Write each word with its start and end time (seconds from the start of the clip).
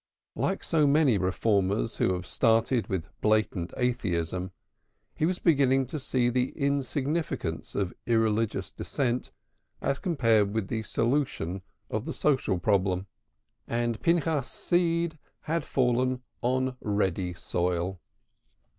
Like 0.33 0.63
so 0.63 0.87
many 0.87 1.19
reformers 1.19 1.97
who 1.97 2.13
have 2.15 2.25
started 2.25 2.87
with 2.87 3.05
blatant 3.21 3.71
atheism, 3.77 4.49
he 5.13 5.27
was 5.27 5.37
beginning 5.37 5.85
to 5.85 5.99
see 5.99 6.27
the 6.27 6.49
insignificance 6.53 7.75
of 7.75 7.93
irreligious 8.07 8.71
dissent 8.71 9.31
as 9.79 9.99
compared 9.99 10.55
with 10.55 10.69
the 10.69 10.81
solution 10.81 11.61
of 11.91 12.05
the 12.05 12.13
social 12.13 12.57
problem, 12.57 13.05
and 13.67 14.01
Pinchas's 14.01 14.51
seed 14.51 15.19
had 15.41 15.63
fallen 15.65 16.23
on 16.41 16.77
ready 16.81 17.35
soil. 17.35 17.99